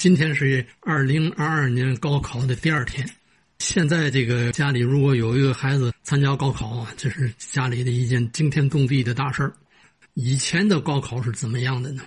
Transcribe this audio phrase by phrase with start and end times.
[0.00, 3.06] 今天是二零二二年高考的第二天。
[3.58, 9.52] 现在这个家里如果有一个孩子参加高考啊，这是家里的一件惊天动地的大事儿。
[10.14, 12.02] 以前的高考是怎么样的呢？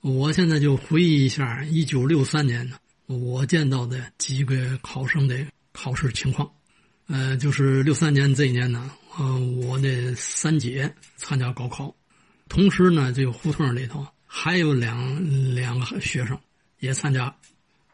[0.00, 5.36] 我现在就回忆一下一九六三年呢，我见到的几个考生的
[5.72, 6.50] 考试情况。
[7.08, 11.94] 呃，就是六三年这一年呢，呃，我的三姐参加高考，
[12.48, 16.40] 同时呢，这个胡同里头还有两两个学生
[16.84, 17.34] 也参加，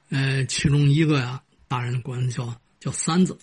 [0.08, 3.38] 呃，其中一个呀，大人管叫叫三子，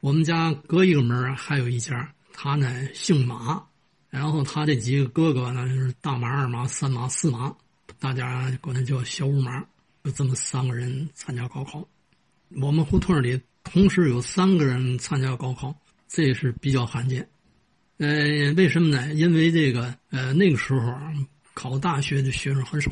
[0.00, 3.64] 我们家隔一个门还有一家，他呢姓马，
[4.10, 7.54] 然后他这几个哥哥呢就是大马、二马、三马、四马，
[8.00, 9.64] 大家管他叫小五马，
[10.02, 11.88] 就这么三个人参加高考，
[12.60, 13.40] 我们胡同里。
[13.62, 15.74] 同时有三个人参加高考，
[16.08, 17.26] 这是比较罕见。
[17.98, 19.14] 呃，为什么呢？
[19.14, 20.92] 因为这个呃那个时候
[21.54, 22.90] 考大学的学生很少，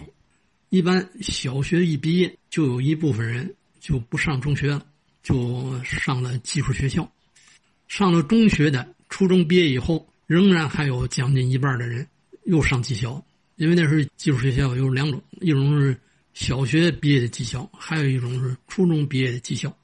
[0.72, 4.82] 一般小学一毕业就有一部分人就不上中学了，
[5.22, 7.06] 就上了技术学校。
[7.88, 12.08] 上了中学的，初中毕业以后，仍然还有将近一半的人
[12.44, 13.22] 又上技校，
[13.56, 15.94] 因为那时候技术学校有两种，一种是
[16.32, 19.76] 小学毕业的技校，还有一种是初中毕业的技校。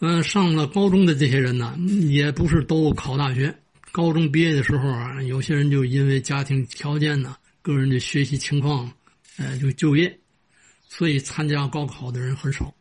[0.00, 1.74] 嗯，上了高中的这些人呢，
[2.10, 3.56] 也不是都考大学。
[3.92, 8.92] 高中毕业的时候啊，有些人就因为家庭条件呢、个人的学习情况，
[9.38, 10.18] 呃，就就业，
[10.96, 12.72] 所以参加高考的人很少。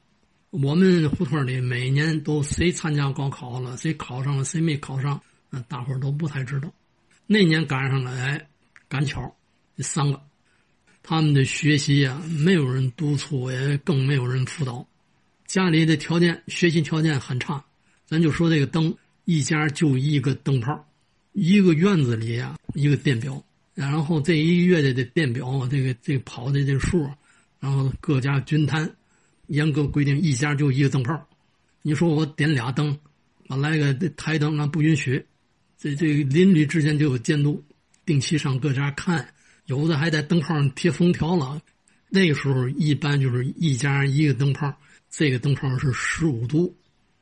[0.52, 5.20] 我们胡同里每年都谁参加高考了，谁考上了，谁没考上，
[5.50, 6.72] 那大伙儿都不太知道。
[7.26, 8.48] 那年赶上了，哎，
[8.88, 9.36] 赶巧，
[9.76, 10.22] 这三个，
[11.02, 14.88] 他们的学习呀，没有人督促，也更没有人辅导。
[15.48, 17.66] 家里的条件，学习条件很差，
[18.06, 20.88] 咱就说这个灯，一家就一个灯泡，
[21.32, 27.10] 一个院子里呀一个电表，然后这一个月的的电表，这个这个跑的这个数，
[27.64, 28.94] 然后各家均摊，
[29.48, 31.26] 严格规定一家就一个灯泡。
[31.82, 33.00] 你说我点俩灯，
[33.48, 35.26] 我来个台灯啊不允许，
[35.78, 37.64] 这这邻里之间就有监督，
[38.06, 39.26] 定期上各家看，
[39.68, 41.62] 有的还在灯泡上贴封条了。
[42.10, 44.70] 那个时候一般就是一家一个灯泡。
[45.10, 46.76] 这个灯泡是十五度，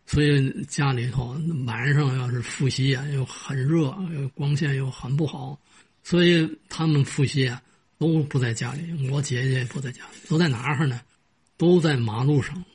[0.07, 3.95] 所以家里头晚上要是复习啊，又很热，
[4.33, 5.59] 光线又很不好，
[6.01, 7.61] 所以他们复习啊
[8.01, 9.09] 都不在家里。
[9.11, 10.99] 我姐姐也不在家里，都在哪儿呢？
[11.55, 12.65] 都在马路上，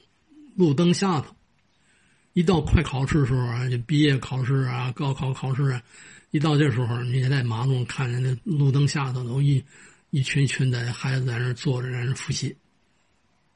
[0.54, 1.34] 路灯下头。
[2.34, 5.82] 一到快考试的时候啊，就毕业考试啊、高考考试啊，
[6.30, 9.60] 一到这时候，你在马路上看见那路灯下头都一
[10.10, 12.54] 一群一群的孩子在那坐着，在那复习。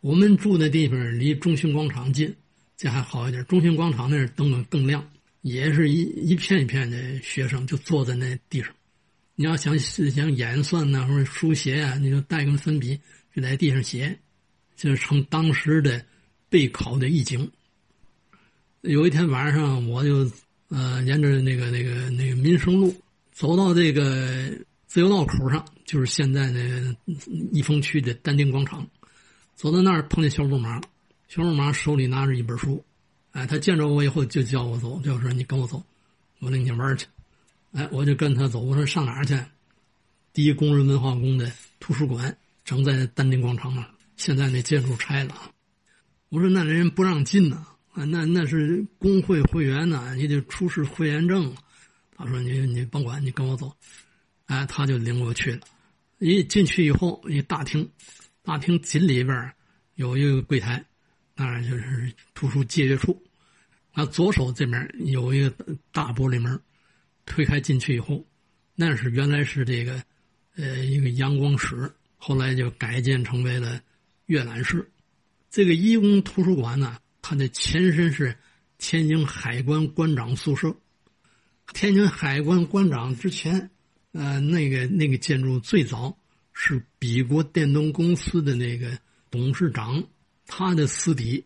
[0.00, 2.34] 我们住的地方离中心广场近，
[2.76, 3.44] 这还好一点。
[3.44, 5.08] 中心广场那灯更亮，
[5.42, 8.74] 也是一一片一片的学生就坐在那地上。
[9.40, 13.00] 你要想想演算呐，或者书写啊，你就带根粉笔
[13.34, 14.18] 就在地上写，
[14.76, 16.04] 就是成当时的
[16.50, 17.50] 备考的意境。
[18.82, 20.30] 有一天晚上，我就
[20.68, 22.94] 呃沿着那个那个那个民生路
[23.32, 24.52] 走到这个
[24.86, 26.94] 自由道口上，就是现在的
[27.50, 28.86] 益丰区的丹丁广场。
[29.54, 30.78] 走到那儿碰见小五马，
[31.28, 32.84] 小五马手里拿着一本书，
[33.30, 35.82] 哎，他见着我以后就叫我走，就说你跟我走，
[36.40, 37.06] 我领你玩去。
[37.72, 38.60] 哎，我就跟他走。
[38.60, 39.38] 我说上哪儿去？
[40.32, 45.34] 第一工人文化宫的图书馆正在丹顶广场那现在那建筑拆了。
[46.28, 51.52] 我说那人不让进呢，啊，那那是工会会员呢，你得出示会员证。
[52.16, 53.72] 他说你你甭管，你跟我走。
[54.46, 55.60] 哎，他就领我去了。
[56.18, 57.88] 一进去以后，一大厅。
[58.42, 59.52] 大厅紧里边
[59.94, 60.84] 有一个柜台，
[61.34, 63.22] 那就是图书借阅处。
[63.94, 65.50] 那左手这边有一个
[65.92, 66.60] 大玻璃门，
[67.30, 68.26] 推开进去以后，
[68.74, 70.02] 那是原来是这个
[70.56, 73.80] 呃一个阳光室，后来就改建成为了
[74.26, 74.90] 阅览室。
[75.48, 78.36] 这个义工图书馆呢，它的前身是
[78.78, 80.74] 天津海关关长宿舍。
[81.72, 83.70] 天津海关关长之前，
[84.10, 86.16] 呃，那个那个建筑最早。
[86.52, 88.98] 是比国电动公司的那个
[89.30, 90.04] 董事长，
[90.46, 91.42] 他的私邸，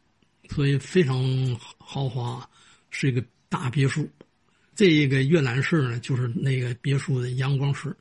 [0.48, 2.48] 所以非常豪华，
[2.90, 4.10] 是一个大别墅。
[4.74, 7.94] 这个阅览室呢，就是那个别墅的阳光室。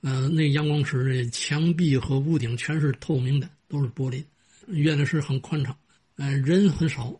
[0.00, 4.22] 呃，那阳光室的墙壁和屋顶全是透明的，都是玻璃。
[4.66, 5.76] 阅览室很宽敞，
[6.16, 7.14] 呃，人很少。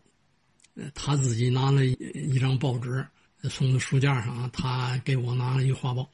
[0.93, 3.05] 他自己拿了一张报纸，
[3.49, 4.49] 从书架上。
[4.51, 6.09] 他给我拿了一画报，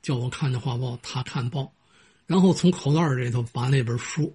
[0.00, 1.70] 叫我看的画报，他看报。
[2.26, 4.34] 然后从口袋里头把那本书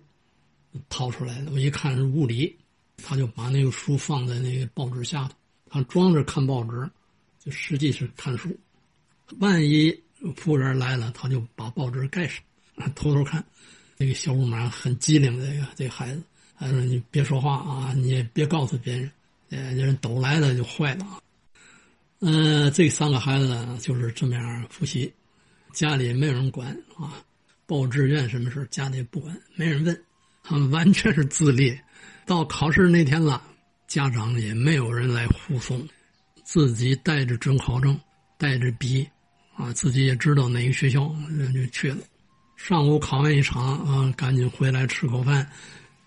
[0.88, 2.56] 掏出来了，我一看是物理，
[2.98, 5.36] 他就把那个书放在那个报纸下头，
[5.70, 6.90] 他装着看报纸，
[7.44, 8.56] 就实际是看书。
[9.40, 9.92] 万一
[10.36, 12.44] 服务员来了，他就把报纸盖上，
[12.94, 13.44] 偷偷看。
[13.98, 16.24] 那个小五马很机灵，这个这个孩子，
[16.58, 19.12] 他说你别说话啊，你也别告诉别人，
[19.50, 21.06] 呃，人都来了就坏了。
[22.20, 25.12] 嗯，这三个孩子呢就是这么样复习，
[25.74, 27.24] 家里没有人管啊，
[27.66, 30.04] 报志愿什么事家里不管，没人问，
[30.44, 31.78] 他们完全是自立。
[32.26, 33.42] 到考试那天了，
[33.88, 35.88] 家长也没有人来护送，
[36.52, 37.98] 自己带着准考证，
[38.38, 39.08] 带着笔，
[39.56, 42.00] 啊，自己也知道哪个学校，人就去了。
[42.58, 45.50] 上午考完一场啊，赶紧回来吃口饭，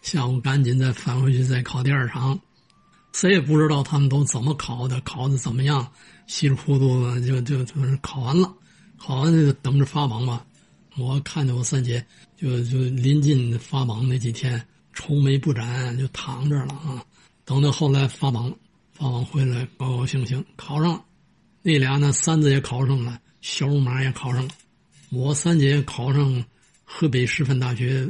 [0.02, 2.38] 下午赶紧再返回去再考第二场。
[3.14, 5.91] 谁也不知道他们都怎么考的，考的怎么样，
[6.26, 8.55] 稀里糊涂的就就就是考完了，
[8.99, 10.44] 考完就等着发榜吧。
[10.99, 12.05] 我看见我三姐
[12.37, 14.62] 就就临近发榜那几天
[14.93, 17.02] 愁眉不展，就躺着了啊。
[17.47, 18.55] 等到后来发榜，
[18.94, 21.05] 发榜回来高高兴兴考上了。
[21.62, 24.55] 那俩呢，三子也考上了，小五马也考上了。
[25.11, 26.44] 我三姐考上
[26.85, 28.08] 河北师范大学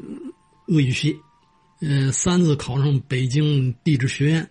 [0.69, 1.16] 俄语系，
[1.81, 4.48] 嗯，三子考上北京地质学院。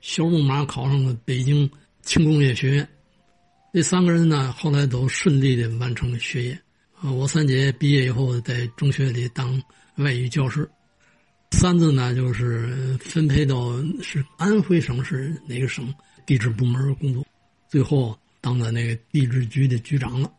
[0.00, 1.70] 小木马考上了北京
[2.02, 2.88] 轻工业学院，
[3.72, 6.58] 这三个人呢，后来都顺利的完成了学业。
[7.00, 9.62] 啊，我三姐毕业以后在中学里当
[9.96, 10.68] 外语教师，
[11.50, 15.92] 三子呢就是分配到是安徽省是哪个省
[16.24, 17.26] 地质部门工作，
[17.68, 20.32] 最后当了那个地质局的局长了。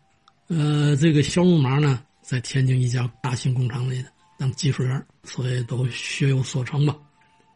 [0.47, 4.03] 呃，这个小木麻呢，在天津一家大型工厂里
[4.37, 6.95] 当技术员，所以都学有所成吧。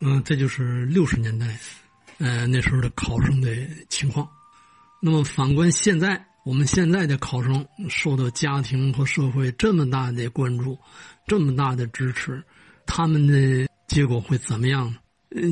[0.02, 1.58] 嗯，这就是六十年代。
[2.18, 3.54] 呃，那时候的考生的
[3.90, 4.26] 情况，
[5.02, 10.80] 那么反观现在，我们现在的考生受到家庭和社会这么大的关注，
[11.28, 12.42] 这么大的支持，
[12.86, 14.98] 他们的结果会怎么样呢？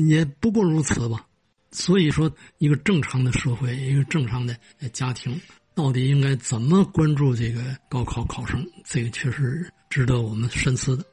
[0.08, 1.26] 也不过如此吧。
[1.70, 4.56] 所以说，一个正常的社会，一个正常的
[4.92, 5.40] 家庭，
[5.74, 8.64] 到底应该怎么关注这个高考考生？
[8.84, 11.04] 这个确实值得我们深思的。